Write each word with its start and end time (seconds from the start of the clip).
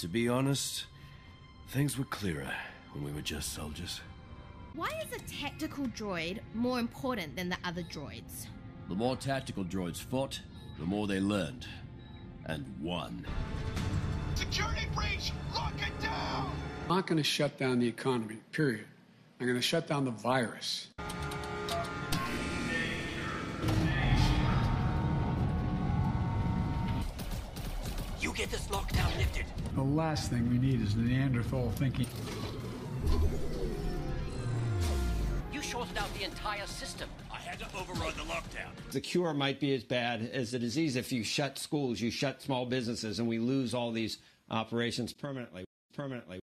To 0.00 0.08
be 0.08 0.30
honest, 0.30 0.86
things 1.68 1.98
were 1.98 2.06
clearer 2.06 2.50
when 2.94 3.04
we 3.04 3.12
were 3.12 3.20
just 3.20 3.52
soldiers. 3.52 4.00
Why 4.74 4.88
is 5.04 5.12
a 5.14 5.22
tactical 5.26 5.88
droid 5.88 6.38
more 6.54 6.80
important 6.80 7.36
than 7.36 7.50
the 7.50 7.58
other 7.66 7.82
droids? 7.82 8.46
The 8.88 8.94
more 8.94 9.14
tactical 9.14 9.62
droids 9.62 9.98
fought, 9.98 10.40
the 10.78 10.86
more 10.86 11.06
they 11.06 11.20
learned. 11.20 11.66
And 12.46 12.64
won. 12.80 13.26
Security 14.36 14.86
breach! 14.94 15.32
Lock 15.54 15.74
it 15.76 16.02
down! 16.02 16.50
I'm 16.88 16.96
not 16.96 17.06
going 17.06 17.18
to 17.18 17.22
shut 17.22 17.58
down 17.58 17.80
the 17.80 17.88
economy, 17.88 18.38
period. 18.52 18.86
I'm 19.38 19.46
going 19.46 19.58
to 19.58 19.62
shut 19.62 19.86
down 19.86 20.06
the 20.06 20.12
virus. 20.12 20.88
Get 28.50 28.58
this 28.58 28.68
lockdown 28.68 29.16
lifted. 29.18 29.44
The 29.74 29.82
last 29.82 30.30
thing 30.30 30.48
we 30.50 30.58
need 30.58 30.80
is 30.80 30.96
Neanderthal 30.96 31.70
thinking. 31.72 32.06
You 35.52 35.62
shorted 35.62 35.96
out 35.98 36.12
the 36.14 36.24
entire 36.24 36.66
system. 36.66 37.08
I 37.32 37.36
had 37.36 37.58
to 37.60 37.66
override 37.76 38.14
the 38.14 38.22
lockdown. 38.22 38.70
The 38.92 39.00
cure 39.00 39.34
might 39.34 39.60
be 39.60 39.74
as 39.74 39.84
bad 39.84 40.30
as 40.32 40.50
the 40.52 40.58
disease 40.58 40.96
if 40.96 41.12
you 41.12 41.22
shut 41.22 41.58
schools, 41.58 42.00
you 42.00 42.10
shut 42.10 42.42
small 42.42 42.66
businesses, 42.66 43.18
and 43.18 43.28
we 43.28 43.38
lose 43.38 43.74
all 43.74 43.92
these 43.92 44.18
operations 44.50 45.12
permanently. 45.12 45.64
Permanently. 45.94 46.40
Permanently. 46.40 46.49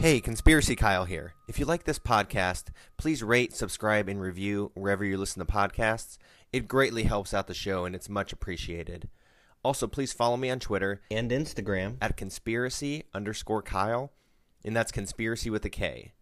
Hey, 0.00 0.22
Conspiracy 0.22 0.76
Kyle 0.76 1.04
here. 1.04 1.34
If 1.46 1.58
you 1.58 1.66
like 1.66 1.84
this 1.84 1.98
podcast, 1.98 2.68
please 2.96 3.22
rate, 3.22 3.52
subscribe, 3.52 4.08
and 4.08 4.18
review 4.18 4.72
wherever 4.72 5.04
you 5.04 5.18
listen 5.18 5.44
to 5.44 5.52
podcasts. 5.52 6.16
It 6.54 6.66
greatly 6.68 7.02
helps 7.02 7.34
out 7.34 7.48
the 7.48 7.52
show 7.54 7.84
and 7.84 7.94
it's 7.94 8.08
much 8.08 8.32
appreciated. 8.32 9.10
Also, 9.62 9.86
please 9.86 10.14
follow 10.14 10.38
me 10.38 10.48
on 10.48 10.58
Twitter 10.58 11.02
And 11.10 11.30
Instagram. 11.30 11.98
at 12.00 12.16
conspiracy 12.16 13.04
underscore 13.12 13.60
Kyle, 13.60 14.10
and 14.64 14.74
that's 14.74 14.90
conspiracy 14.90 15.50
with 15.50 15.66
a 15.66 15.70
K. 15.70 16.12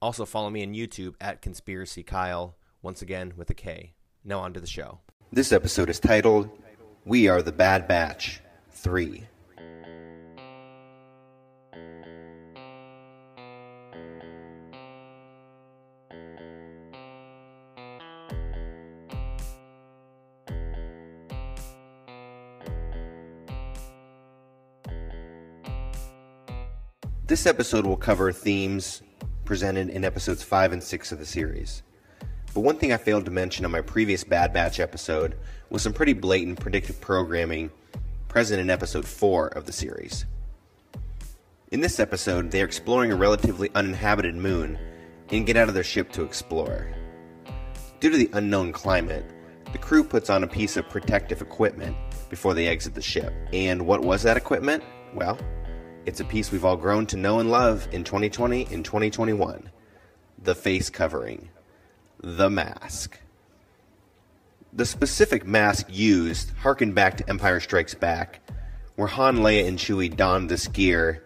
Also, 0.00 0.24
follow 0.24 0.48
me 0.48 0.62
on 0.62 0.72
YouTube 0.72 1.14
at 1.20 1.42
conspiracy 1.42 2.02
Kyle, 2.02 2.56
once 2.80 3.02
again 3.02 3.34
with 3.36 3.50
a 3.50 3.54
K. 3.54 3.92
Now, 4.24 4.38
on 4.40 4.54
to 4.54 4.60
the 4.60 4.66
show. 4.66 5.00
This 5.30 5.52
episode 5.52 5.90
is 5.90 6.00
titled 6.00 6.48
We 7.04 7.28
Are 7.28 7.42
the 7.42 7.52
Bad 7.52 7.86
Batch 7.86 8.40
3. 8.70 9.24
This 27.30 27.46
episode 27.46 27.86
will 27.86 27.96
cover 27.96 28.32
themes 28.32 29.02
presented 29.44 29.88
in 29.88 30.04
episodes 30.04 30.42
5 30.42 30.72
and 30.72 30.82
6 30.82 31.12
of 31.12 31.20
the 31.20 31.24
series. 31.24 31.84
But 32.52 32.62
one 32.62 32.76
thing 32.76 32.92
I 32.92 32.96
failed 32.96 33.24
to 33.26 33.30
mention 33.30 33.64
on 33.64 33.70
my 33.70 33.82
previous 33.82 34.24
Bad 34.24 34.52
Batch 34.52 34.80
episode 34.80 35.36
was 35.68 35.80
some 35.80 35.92
pretty 35.92 36.12
blatant 36.12 36.58
predictive 36.58 37.00
programming 37.00 37.70
present 38.26 38.60
in 38.60 38.68
episode 38.68 39.06
4 39.06 39.46
of 39.46 39.64
the 39.64 39.72
series. 39.72 40.26
In 41.70 41.78
this 41.78 42.00
episode, 42.00 42.50
they 42.50 42.62
are 42.62 42.64
exploring 42.64 43.12
a 43.12 43.16
relatively 43.16 43.70
uninhabited 43.76 44.34
moon 44.34 44.76
and 45.28 45.46
get 45.46 45.56
out 45.56 45.68
of 45.68 45.74
their 45.74 45.84
ship 45.84 46.10
to 46.14 46.24
explore. 46.24 46.92
Due 48.00 48.10
to 48.10 48.16
the 48.16 48.30
unknown 48.32 48.72
climate, 48.72 49.24
the 49.70 49.78
crew 49.78 50.02
puts 50.02 50.30
on 50.30 50.42
a 50.42 50.48
piece 50.48 50.76
of 50.76 50.88
protective 50.88 51.42
equipment 51.42 51.96
before 52.28 52.54
they 52.54 52.66
exit 52.66 52.96
the 52.96 53.00
ship. 53.00 53.32
And 53.52 53.86
what 53.86 54.00
was 54.00 54.24
that 54.24 54.36
equipment? 54.36 54.82
Well, 55.14 55.38
it's 56.10 56.18
a 56.18 56.24
piece 56.24 56.50
we've 56.50 56.64
all 56.64 56.76
grown 56.76 57.06
to 57.06 57.16
know 57.16 57.38
and 57.38 57.52
love 57.52 57.86
in 57.92 58.02
2020 58.02 58.66
and 58.72 58.84
2021 58.84 59.70
the 60.42 60.56
face 60.56 60.90
covering 60.90 61.50
the 62.20 62.50
mask. 62.50 63.20
The 64.72 64.86
specific 64.86 65.46
mask 65.46 65.86
used 65.88 66.50
harkened 66.62 66.96
back 66.96 67.18
to 67.18 67.28
Empire 67.28 67.60
Strikes 67.60 67.94
Back, 67.94 68.40
where 68.96 69.06
Han, 69.06 69.36
Leia, 69.36 69.68
and 69.68 69.78
Chewie 69.78 70.16
donned 70.16 70.48
this 70.48 70.66
gear 70.66 71.22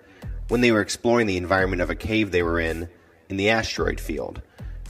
when 0.48 0.60
they 0.60 0.70
were 0.70 0.82
exploring 0.82 1.28
the 1.28 1.38
environment 1.38 1.80
of 1.80 1.88
a 1.88 1.94
cave 1.94 2.30
they 2.30 2.42
were 2.42 2.60
in 2.60 2.90
in 3.30 3.38
the 3.38 3.48
asteroid 3.48 3.98
field, 3.98 4.42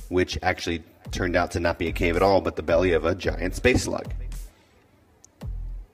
which 0.08 0.36
actually 0.42 0.82
turned 1.12 1.36
out 1.36 1.52
to 1.52 1.60
not 1.60 1.78
be 1.78 1.86
a 1.86 1.92
cave 1.92 2.16
at 2.16 2.22
all, 2.22 2.40
but 2.40 2.56
the 2.56 2.64
belly 2.64 2.94
of 2.94 3.04
a 3.04 3.14
giant 3.14 3.54
space 3.54 3.84
slug. 3.84 4.12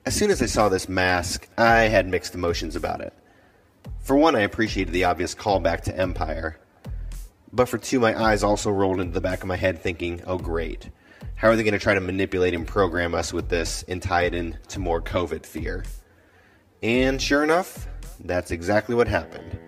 As 0.07 0.15
soon 0.15 0.31
as 0.31 0.41
I 0.41 0.47
saw 0.47 0.69
this 0.69 0.89
mask, 0.89 1.47
I 1.55 1.81
had 1.81 2.07
mixed 2.07 2.33
emotions 2.33 2.75
about 2.75 3.01
it. 3.01 3.13
For 4.01 4.15
one, 4.15 4.35
I 4.35 4.41
appreciated 4.41 4.93
the 4.93 5.03
obvious 5.03 5.35
callback 5.35 5.81
to 5.81 5.95
Empire, 5.95 6.57
but 7.53 7.69
for 7.69 7.77
two, 7.77 7.99
my 7.99 8.19
eyes 8.19 8.43
also 8.43 8.71
rolled 8.71 8.99
into 8.99 9.13
the 9.13 9.21
back 9.21 9.41
of 9.41 9.47
my 9.47 9.55
head 9.55 9.79
thinking, 9.79 10.21
oh 10.25 10.39
great, 10.39 10.89
how 11.35 11.49
are 11.49 11.55
they 11.55 11.63
going 11.63 11.73
to 11.73 11.79
try 11.79 11.93
to 11.93 12.01
manipulate 12.01 12.55
and 12.55 12.67
program 12.67 13.13
us 13.13 13.31
with 13.31 13.49
this 13.49 13.83
and 13.87 14.01
tie 14.01 14.23
it 14.23 14.33
into 14.33 14.79
more 14.79 15.01
COVID 15.01 15.45
fear? 15.45 15.85
And 16.81 17.21
sure 17.21 17.43
enough, 17.43 17.87
that's 18.21 18.49
exactly 18.49 18.95
what 18.95 19.07
happened. 19.07 19.59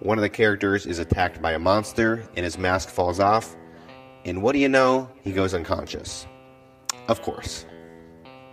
One 0.00 0.18
of 0.18 0.22
the 0.22 0.28
characters 0.28 0.84
is 0.84 0.98
attacked 0.98 1.40
by 1.40 1.52
a 1.52 1.58
monster 1.60 2.28
and 2.34 2.44
his 2.44 2.58
mask 2.58 2.88
falls 2.88 3.20
off, 3.20 3.54
and 4.24 4.42
what 4.42 4.54
do 4.54 4.58
you 4.58 4.68
know? 4.68 5.08
He 5.22 5.32
goes 5.32 5.54
unconscious. 5.54 6.26
Of 7.06 7.22
course. 7.22 7.64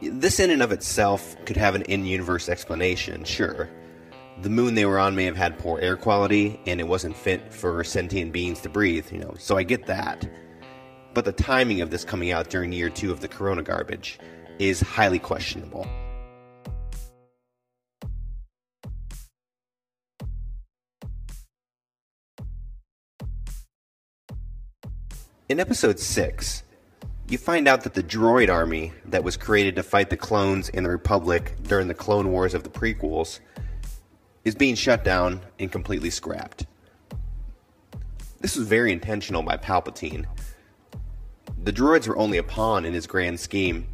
This, 0.02 0.40
in 0.40 0.52
and 0.52 0.62
of 0.62 0.72
itself, 0.72 1.36
could 1.46 1.58
have 1.58 1.74
an 1.74 1.82
in 1.84 2.06
universe 2.06 2.48
explanation, 2.48 3.24
sure. 3.24 3.70
The 4.42 4.50
moon 4.50 4.74
they 4.74 4.86
were 4.86 4.98
on 4.98 5.18
may 5.18 5.26
have 5.26 5.36
had 5.36 5.60
poor 5.60 5.82
air 5.82 5.98
quality, 5.98 6.62
and 6.66 6.80
it 6.80 6.88
wasn't 6.88 7.18
fit 7.18 7.54
for 7.54 7.84
sentient 7.84 8.32
beings 8.32 8.62
to 8.62 8.70
breathe, 8.70 9.12
you 9.12 9.18
know, 9.18 9.36
so 9.38 9.58
I 9.58 9.64
get 9.64 9.86
that. 9.88 10.26
But 11.14 11.26
the 11.26 11.34
timing 11.34 11.82
of 11.82 11.90
this 11.92 12.06
coming 12.06 12.32
out 12.32 12.50
during 12.50 12.72
year 12.72 12.90
two 12.90 13.12
of 13.12 13.20
the 13.20 13.28
corona 13.28 13.64
garbage 13.64 14.18
is 14.58 14.80
highly 14.80 15.20
questionable. 15.20 15.86
In 25.50 25.60
episode 25.60 26.00
6, 26.00 26.64
you 27.28 27.38
find 27.38 27.68
out 27.68 27.84
that 27.84 27.94
the 27.94 28.04
droid 28.04 28.50
army 28.50 28.94
that 29.04 29.26
was 29.26 29.36
created 29.36 29.76
to 29.76 29.84
fight 29.84 30.10
the 30.10 30.16
clones 30.16 30.70
in 30.70 30.86
the 30.86 30.90
Republic 30.90 31.56
during 31.64 31.90
the 31.90 31.94
Clone 31.94 32.32
Wars 32.32 32.54
of 32.54 32.64
the 32.64 32.70
prequels 32.70 33.42
is 34.50 34.56
being 34.56 34.74
shut 34.74 35.04
down 35.04 35.42
and 35.60 35.72
completely 35.72 36.10
scrapped. 36.10 36.66
This 38.42 38.56
was 38.56 38.68
very 38.68 38.92
intentional 38.92 39.44
by 39.44 39.58
Palpatine. 39.58 40.26
The 41.64 41.72
droids 41.72 42.08
were 42.08 42.18
only 42.18 42.40
a 42.40 42.44
pawn 42.44 42.84
in 42.84 42.94
his 42.94 43.06
grand 43.06 43.40
scheme, 43.40 43.88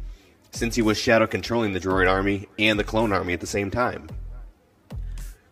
since 0.52 0.74
he 0.74 0.80
was 0.80 0.96
shadow 0.96 1.26
controlling 1.26 1.74
the 1.74 1.80
droid 1.80 2.10
army 2.10 2.48
and 2.58 2.80
the 2.80 2.84
clone 2.84 3.12
army 3.12 3.34
at 3.34 3.40
the 3.40 3.46
same 3.46 3.70
time. 3.70 4.08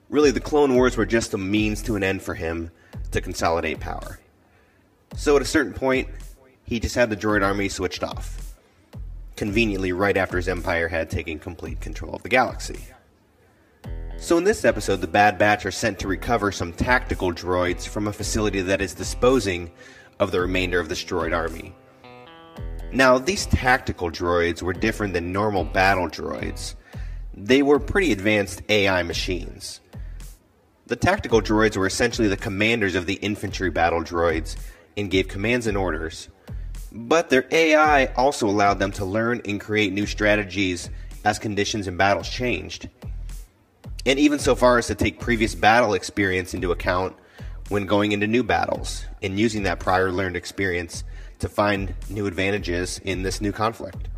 Really, 0.09 0.31
the 0.31 0.41
Clone 0.41 0.75
Wars 0.75 0.97
were 0.97 1.07
just 1.07 1.35
a 1.35 1.39
means 1.39 1.83
to 1.83 1.97
an 1.97 2.03
end 2.03 2.23
for 2.23 2.35
him 2.35 2.71
to 3.11 3.21
consolidate 3.21 3.81
power. 3.81 4.21
So 5.17 5.37
at 5.37 5.43
a 5.43 5.47
certain 5.47 5.75
point, 5.75 6.09
he 6.63 6.81
just 6.81 6.95
had 6.95 7.11
the 7.11 7.17
droid 7.17 7.45
army 7.45 7.69
switched 7.69 8.03
off. 8.03 8.55
Conveniently, 9.37 9.93
right 9.93 10.17
after 10.17 10.39
his 10.39 10.49
empire 10.49 10.89
had 10.89 11.11
taken 11.11 11.39
complete 11.39 11.81
control 11.81 12.15
of 12.15 12.23
the 12.23 12.29
galaxy. 12.31 12.94
So, 14.17 14.39
in 14.39 14.45
this 14.45 14.65
episode, 14.65 15.01
the 15.01 15.07
Bad 15.07 15.37
Batch 15.39 15.67
are 15.67 15.71
sent 15.71 15.99
to 15.99 16.09
recover 16.09 16.51
some 16.51 16.73
tactical 16.73 17.31
droids 17.31 17.87
from 17.87 18.09
a 18.09 18.13
facility 18.13 18.63
that 18.63 18.81
is 18.81 18.95
disposing 18.95 19.71
of 20.19 20.31
the 20.31 20.41
remainder 20.41 20.81
of 20.81 20.89
the 20.89 20.95
droid 20.95 21.37
army. 21.37 21.75
Now, 22.93 23.19
these 23.19 23.47
tactical 23.47 24.11
droids 24.11 24.63
were 24.63 24.73
different 24.73 25.13
than 25.13 25.33
normal 25.33 25.65
battle 25.65 26.09
droids. 26.09 26.75
They 27.37 27.63
were 27.63 27.81
pretty 27.81 28.13
advanced 28.13 28.63
AI 28.69 29.03
machines. 29.03 29.81
The 30.87 30.97
tactical 30.97 31.43
droids 31.43 31.77
were 31.77 31.87
essentially 31.87 32.29
the 32.29 32.37
commanders 32.37 32.95
of 32.95 33.07
the 33.07 33.15
infantry 33.15 33.71
battle 33.71 34.03
droids 34.03 34.57
and 34.97 35.11
gave 35.11 35.29
commands 35.29 35.67
and 35.67 35.77
orders. 35.77 36.29
But 36.93 37.31
their 37.31 37.47
AI 37.51 38.07
also 38.15 38.47
allowed 38.47 38.79
them 38.79 38.93
to 38.93 39.05
learn 39.05 39.43
and 39.45 39.61
create 39.61 39.93
new 39.93 40.07
strategies 40.07 40.89
as 41.25 41.39
conditions 41.39 41.89
and 41.89 41.99
battles 41.99 42.29
changed. 42.29 42.89
And 44.07 44.19
even 44.19 44.39
so 44.39 44.55
far 44.55 44.79
as 44.79 44.87
to 44.89 44.95
take 44.95 45.19
previous 45.19 45.55
battle 45.55 45.95
experience 45.95 46.55
into 46.55 46.73
account 46.73 47.17
when 47.69 47.87
going 47.87 48.13
into 48.13 48.27
new 48.27 48.43
battles 48.43 49.07
and 49.23 49.41
using 49.41 49.63
that 49.63 49.81
prior 49.81 50.13
learned 50.13 50.37
experience 50.37 51.05
to 51.39 51.49
find 51.49 51.95
new 52.11 52.27
advantages 52.27 53.01
in 53.05 53.23
this 53.23 53.41
new 53.41 53.53
conflict. 53.53 54.09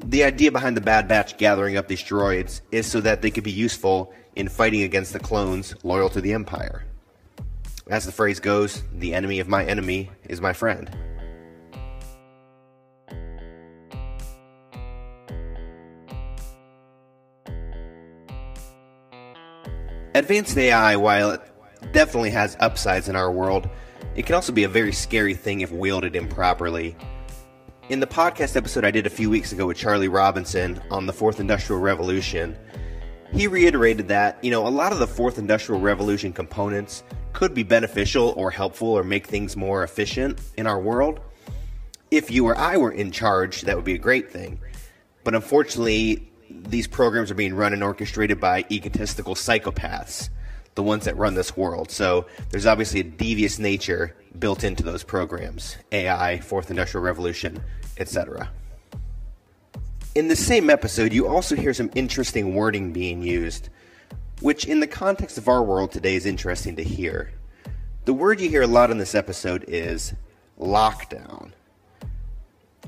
The 0.00 0.24
idea 0.24 0.52
behind 0.52 0.76
the 0.76 0.82
Bad 0.82 1.08
Batch 1.08 1.38
gathering 1.38 1.78
up 1.78 1.88
these 1.88 2.02
droids 2.02 2.60
is 2.70 2.86
so 2.86 3.00
that 3.00 3.22
they 3.22 3.30
could 3.30 3.44
be 3.44 3.50
useful 3.50 4.12
in 4.34 4.48
fighting 4.48 4.82
against 4.82 5.14
the 5.14 5.18
clones 5.18 5.74
loyal 5.82 6.10
to 6.10 6.20
the 6.20 6.34
Empire. 6.34 6.84
As 7.88 8.04
the 8.04 8.12
phrase 8.12 8.40
goes, 8.40 8.82
the 8.92 9.14
enemy 9.14 9.40
of 9.40 9.48
my 9.48 9.64
enemy 9.64 10.10
is 10.28 10.40
my 10.40 10.52
friend. 10.52 10.90
Advanced 20.16 20.56
AI, 20.56 20.96
while 20.96 21.32
it 21.32 21.42
definitely 21.92 22.30
has 22.30 22.56
upsides 22.58 23.10
in 23.10 23.16
our 23.16 23.30
world, 23.30 23.68
it 24.14 24.24
can 24.24 24.34
also 24.34 24.50
be 24.50 24.64
a 24.64 24.68
very 24.68 24.90
scary 24.90 25.34
thing 25.34 25.60
if 25.60 25.70
wielded 25.70 26.16
improperly. 26.16 26.96
In 27.90 28.00
the 28.00 28.06
podcast 28.06 28.56
episode 28.56 28.82
I 28.82 28.90
did 28.90 29.06
a 29.06 29.10
few 29.10 29.28
weeks 29.28 29.52
ago 29.52 29.66
with 29.66 29.76
Charlie 29.76 30.08
Robinson 30.08 30.80
on 30.90 31.04
the 31.04 31.12
Fourth 31.12 31.38
Industrial 31.38 31.78
Revolution, 31.78 32.56
he 33.30 33.46
reiterated 33.46 34.08
that, 34.08 34.42
you 34.42 34.50
know, 34.50 34.66
a 34.66 34.70
lot 34.70 34.90
of 34.90 35.00
the 35.00 35.06
Fourth 35.06 35.36
Industrial 35.36 35.78
Revolution 35.78 36.32
components 36.32 37.02
could 37.34 37.52
be 37.52 37.62
beneficial 37.62 38.32
or 38.38 38.50
helpful 38.50 38.88
or 38.88 39.04
make 39.04 39.26
things 39.26 39.54
more 39.54 39.84
efficient 39.84 40.40
in 40.56 40.66
our 40.66 40.80
world. 40.80 41.20
If 42.10 42.30
you 42.30 42.46
or 42.46 42.56
I 42.56 42.78
were 42.78 42.92
in 42.92 43.10
charge, 43.10 43.60
that 43.62 43.76
would 43.76 43.84
be 43.84 43.96
a 43.96 43.98
great 43.98 44.32
thing. 44.32 44.60
But 45.24 45.34
unfortunately, 45.34 46.32
these 46.50 46.86
programs 46.86 47.30
are 47.30 47.34
being 47.34 47.54
run 47.54 47.72
and 47.72 47.82
orchestrated 47.82 48.40
by 48.40 48.64
egotistical 48.70 49.34
psychopaths, 49.34 50.30
the 50.74 50.82
ones 50.82 51.04
that 51.04 51.16
run 51.16 51.34
this 51.34 51.56
world. 51.56 51.90
So 51.90 52.26
there's 52.50 52.66
obviously 52.66 53.00
a 53.00 53.04
devious 53.04 53.58
nature 53.58 54.16
built 54.38 54.64
into 54.64 54.82
those 54.82 55.02
programs 55.02 55.76
AI, 55.92 56.38
Fourth 56.40 56.70
Industrial 56.70 57.02
Revolution, 57.02 57.62
etc. 57.98 58.50
In 60.14 60.28
the 60.28 60.36
same 60.36 60.70
episode, 60.70 61.12
you 61.12 61.28
also 61.28 61.56
hear 61.56 61.74
some 61.74 61.90
interesting 61.94 62.54
wording 62.54 62.92
being 62.92 63.22
used, 63.22 63.68
which 64.40 64.64
in 64.64 64.80
the 64.80 64.86
context 64.86 65.36
of 65.38 65.48
our 65.48 65.62
world 65.62 65.92
today 65.92 66.14
is 66.14 66.26
interesting 66.26 66.76
to 66.76 66.84
hear. 66.84 67.32
The 68.04 68.14
word 68.14 68.40
you 68.40 68.48
hear 68.48 68.62
a 68.62 68.66
lot 68.66 68.90
in 68.90 68.98
this 68.98 69.14
episode 69.14 69.64
is 69.68 70.14
lockdown. 70.58 71.50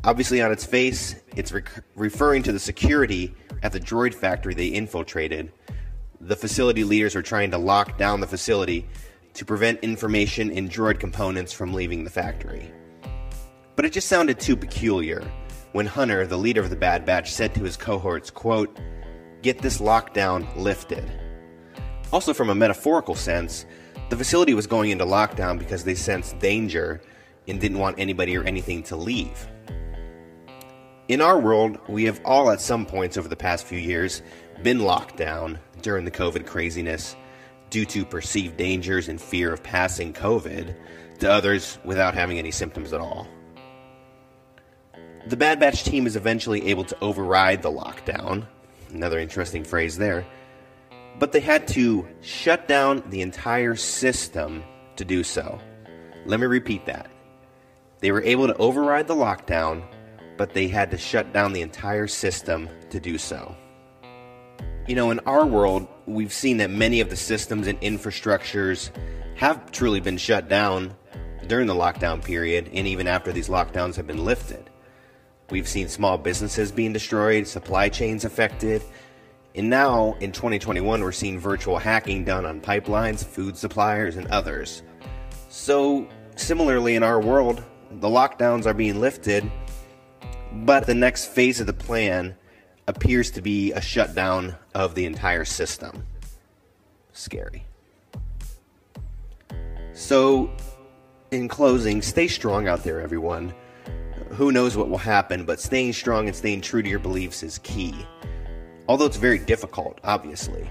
Obviously, 0.05 0.41
on 0.41 0.53
its 0.53 0.65
face, 0.65 1.17
it's 1.37 1.51
re- 1.51 1.65
referring 1.97 2.45
to 2.45 2.53
the 2.53 2.59
security 2.59 3.35
at 3.63 3.73
the 3.73 3.81
droid 3.81 4.15
factory 4.15 4.55
they 4.55 4.69
infiltrated. 4.69 5.53
The 6.21 6.37
facility 6.37 6.85
leaders 6.85 7.15
are 7.15 7.23
trying 7.23 7.51
to 7.53 7.59
lock 7.59 7.97
down 7.99 8.21
the 8.21 8.27
facility 8.27 8.87
to 9.35 9.45
prevent 9.45 9.81
information 9.81 10.51
and 10.51 10.71
droid 10.71 10.99
components 10.99 11.53
from 11.53 11.73
leaving 11.73 12.05
the 12.05 12.11
factory. 12.11 12.73
But 13.77 13.85
it 13.85 13.93
just 13.93 14.09
sounded 14.09 14.41
too 14.41 14.57
peculiar 14.57 15.23
when 15.73 15.87
Hunter, 15.87 16.27
the 16.27 16.37
leader 16.37 16.61
of 16.61 16.71
the 16.71 16.77
Bad 16.77 17.05
Batch, 17.05 17.33
said 17.33 17.55
to 17.55 17.61
his 17.61 17.77
cohorts, 17.77 18.31
quote, 18.31 18.77
Get 19.43 19.61
this 19.61 19.79
lockdown 19.79 20.57
lifted. 20.57 21.05
Also, 22.13 22.35
from 22.35 22.51
a 22.51 22.55
metaphorical 22.55 23.15
sense, 23.15 23.67
the 24.09 24.17
facility 24.17 24.55
was 24.55 24.67
going 24.67 24.91
into 24.91 25.05
lockdown 25.05 25.59
because 25.59 25.85
they 25.85 25.95
sensed 25.95 26.39
danger 26.39 27.01
and 27.47 27.61
didn't 27.61 27.79
want 27.79 27.99
anybody 27.99 28.37
or 28.37 28.43
anything 28.45 28.83
to 28.85 28.97
leave. 28.97 29.47
In 31.09 31.23
our 31.23 31.39
world, 31.39 31.79
we 31.89 32.05
have 32.05 32.21
all 32.23 32.51
at 32.51 32.61
some 32.61 32.85
points 32.85 33.17
over 33.17 33.29
the 33.29 33.37
past 33.37 33.65
few 33.65 33.79
years 33.79 34.21
been 34.63 34.81
locked 34.81 35.17
down 35.17 35.59
during 35.81 36.05
the 36.05 36.11
COVID 36.11 36.45
craziness 36.45 37.17
due 37.71 37.87
to 37.87 38.05
perceived 38.05 38.59
dangers 38.59 39.09
and 39.09 39.19
fear 39.19 39.51
of 39.51 39.63
passing 39.63 40.13
COVID 40.13 40.77
to 41.21 41.33
others 41.33 41.79
without 41.83 42.13
having 42.13 42.39
any 42.39 42.51
symptoms 42.51 42.93
at 42.93 43.01
all. 43.01 43.27
The 45.27 45.37
Bad 45.37 45.59
Batch 45.59 45.83
team 45.83 46.07
is 46.07 46.15
eventually 46.15 46.69
able 46.69 46.85
to 46.85 46.99
override 47.01 47.63
the 47.63 47.73
lockdown, 47.73 48.47
another 48.93 49.19
interesting 49.19 49.65
phrase 49.65 49.97
there, 49.97 50.27
but 51.19 51.33
they 51.33 51.41
had 51.41 51.67
to 51.69 52.07
shut 52.21 52.69
down 52.69 53.03
the 53.09 53.23
entire 53.23 53.77
system 53.77 54.63
to 54.97 55.07
do 55.07 55.25
so. 55.25 55.59
Let 56.27 56.39
me 56.39 56.47
repeat 56.47 56.85
that. 56.85 57.11
They 58.01 58.13
were 58.13 58.23
able 58.23 58.47
to 58.47 58.57
override 58.57 59.09
the 59.09 59.15
lockdown 59.15 59.85
but 60.39 60.55
they 60.55 60.69
had 60.69 60.91
to 60.93 60.97
shut 60.97 61.33
down 61.35 61.53
the 61.53 61.61
entire 61.61 62.07
system 62.07 62.71
to 62.89 62.99
do 62.99 63.19
so. 63.19 63.55
You 64.87 64.95
know, 64.95 65.11
in 65.11 65.19
our 65.27 65.45
world, 65.45 65.87
we've 66.07 66.33
seen 66.33 66.57
that 66.59 66.71
many 66.71 67.01
of 67.01 67.11
the 67.11 67.17
systems 67.17 67.67
and 67.67 67.79
infrastructures 67.83 68.91
have 69.37 69.71
truly 69.71 70.01
been 70.01 70.17
shut 70.17 70.49
down 70.49 70.97
during 71.47 71.67
the 71.67 71.75
lockdown 71.75 72.25
period 72.25 72.71
and 72.73 72.87
even 72.87 73.07
after 73.07 73.33
these 73.33 73.49
lockdowns 73.49 73.97
have 73.97 74.07
been 74.07 74.25
lifted. 74.25 74.71
We've 75.51 75.69
seen 75.69 75.89
small 75.89 76.17
businesses 76.17 76.73
being 76.73 76.93
destroyed, 76.93 77.47
supply 77.47 77.89
chains 77.89 78.25
affected, 78.25 78.83
and 79.55 79.69
now 79.69 80.17
in 80.21 80.33
2021 80.33 81.03
we're 81.03 81.13
seeing 81.13 81.39
virtual 81.39 81.79
hacking 81.79 82.25
done 82.25 82.47
on 82.47 82.61
pipelines, 82.61 83.25
food 83.25 83.57
suppliers, 83.57 84.17
and 84.17 84.27
others. 84.29 84.83
So, 85.49 86.07
similarly 86.37 86.97
in 86.97 87.03
our 87.03 87.21
world, 87.21 87.63
the 87.91 88.09
lockdowns 88.09 88.67
are 88.67 88.75
being 88.75 89.01
lifted 89.01 89.51
but 90.53 90.87
the 90.87 90.95
next 90.95 91.27
phase 91.27 91.61
of 91.61 91.67
the 91.67 91.73
plan 91.73 92.37
appears 92.87 93.31
to 93.33 93.43
be 93.43 93.73
a 93.73 93.81
shutdown 93.81 94.57
of 94.75 94.95
the 94.95 95.05
entire 95.05 95.45
system. 95.45 96.05
Scary. 97.13 97.65
So, 99.93 100.51
in 101.31 101.49
closing, 101.49 102.01
stay 102.01 102.29
strong 102.29 102.69
out 102.69 102.85
there, 102.85 103.01
everyone. 103.01 103.53
Who 104.31 104.53
knows 104.53 104.77
what 104.77 104.89
will 104.89 104.99
happen, 104.99 105.45
but 105.45 105.61
staying 105.61 105.93
strong 105.93 106.29
and 106.29 106.37
staying 106.37 106.61
true 106.61 106.83
to 106.83 106.89
your 106.89 106.99
beliefs 106.99 107.43
is 107.43 107.59
key. 107.59 107.95
Although 108.89 109.07
it's 109.07 109.17
very 109.17 109.39
difficult, 109.39 109.99
obviously. 110.05 110.71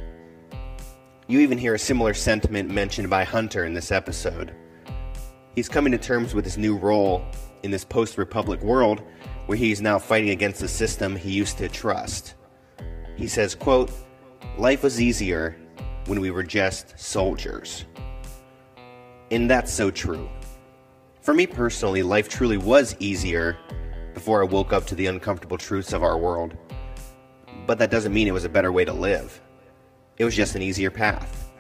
You 1.28 1.40
even 1.42 1.58
hear 1.58 1.76
a 1.76 1.80
similar 1.80 2.14
sentiment 2.14 2.72
mentioned 2.72 3.10
by 3.10 3.26
Hunter 3.26 3.66
in 3.66 3.74
this 3.74 3.92
episode. 3.92 4.56
He's 5.54 5.68
coming 5.68 5.92
to 5.92 5.98
terms 5.98 6.34
with 6.34 6.46
his 6.46 6.58
new 6.58 6.78
role 6.78 7.24
in 7.64 7.72
this 7.72 7.84
post 7.84 8.18
Republic 8.18 8.62
world 8.62 9.04
where 9.48 9.58
he's 9.58 9.82
now 9.82 9.98
fighting 9.98 10.30
against 10.30 10.60
the 10.60 10.68
system 10.68 11.16
he 11.16 11.32
used 11.32 11.58
to 11.58 11.68
trust. 11.68 12.36
He 13.16 13.28
says, 13.28 13.56
quote, 13.56 13.92
Life 14.58 14.84
was 14.84 15.02
easier 15.02 15.58
when 16.06 16.22
we 16.22 16.32
were 16.32 16.44
just 16.44 16.98
soldiers. 17.00 17.86
And 19.32 19.50
that's 19.50 19.74
so 19.74 19.90
true. 19.90 20.30
For 21.22 21.34
me 21.34 21.48
personally, 21.48 22.04
life 22.04 22.30
truly 22.30 22.58
was 22.58 22.96
easier 23.00 23.58
before 24.14 24.42
I 24.42 24.46
woke 24.46 24.74
up 24.74 24.86
to 24.88 24.96
the 24.96 25.08
uncomfortable 25.08 25.58
truths 25.58 25.94
of 25.94 26.04
our 26.04 26.18
world. 26.18 26.56
But 27.66 27.80
that 27.80 27.92
doesn't 27.92 28.14
mean 28.14 28.28
it 28.28 28.34
was 28.34 28.46
a 28.46 28.50
better 28.50 28.72
way 28.72 28.86
to 28.86 28.94
live. 28.94 29.42
It 30.18 30.26
was 30.26 30.36
just 30.36 30.56
an 30.56 30.62
easier 30.62 30.92
path. 30.92 31.52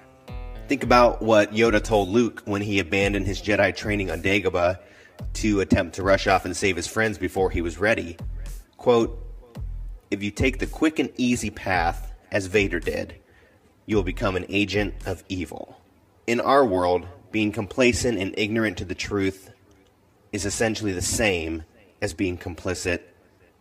Think 0.68 0.84
about 0.84 1.22
what 1.22 1.54
Yoda 1.54 1.82
told 1.82 2.10
Luke 2.10 2.42
when 2.46 2.62
he 2.62 2.80
abandoned 2.80 3.26
his 3.26 3.42
Jedi 3.42 3.76
training 3.76 4.12
on 4.12 4.22
Dagobah 4.22 4.80
to 5.34 5.62
attempt 5.62 5.96
to 5.96 6.04
rush 6.04 6.28
off 6.28 6.46
and 6.46 6.56
save 6.56 6.76
his 6.76 6.88
friends 6.88 7.18
before 7.18 7.50
he 7.50 7.62
was 7.62 7.78
ready. 7.78 8.18
Quote, 8.78 9.24
If 10.10 10.24
you 10.24 10.32
take 10.32 10.60
the 10.60 10.68
quick 10.68 11.00
and 11.00 11.12
easy 11.18 11.50
path, 11.50 12.14
as 12.32 12.48
Vader 12.48 12.80
did, 12.80 13.16
you 13.86 13.96
will 13.96 14.04
become 14.04 14.36
an 14.36 14.46
agent 14.50 14.94
of 15.06 15.24
evil. 15.30 15.80
In 16.26 16.40
our 16.42 16.66
world, 16.66 17.08
being 17.32 17.52
complacent 17.52 18.18
and 18.18 18.34
ignorant 18.38 18.78
to 18.78 18.86
the 18.86 18.96
truth 18.96 19.52
is 20.32 20.46
essentially 20.46 20.92
the 20.92 21.02
same 21.02 21.64
as 22.02 22.14
being 22.14 22.38
complicit 22.38 23.02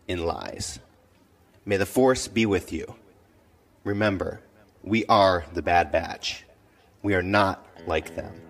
in 0.09 0.25
lies. 0.25 0.79
May 1.65 1.77
the 1.77 1.87
Force 1.87 2.29
be 2.29 2.47
with 2.47 2.73
you. 2.73 2.95
Remember, 3.85 4.41
we 4.83 5.05
are 5.07 5.45
the 5.53 5.63
Bad 5.63 5.93
Batch. 5.93 6.45
We 7.03 7.15
are 7.15 7.23
not 7.23 7.67
like 7.87 8.17
them. 8.17 8.41